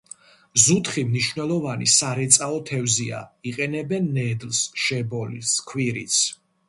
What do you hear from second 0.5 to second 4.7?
ზუთხი მნიშვნელოვანი სარეწაო თევზია, იყენებენ ნედლს,